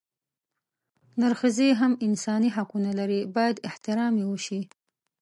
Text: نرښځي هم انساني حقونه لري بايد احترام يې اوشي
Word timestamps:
نرښځي 1.19 1.69
هم 1.79 1.91
انساني 2.07 2.49
حقونه 2.55 2.91
لري 2.99 3.19
بايد 3.35 3.57
احترام 3.67 4.13
يې 4.19 4.25
اوشي 4.29 4.61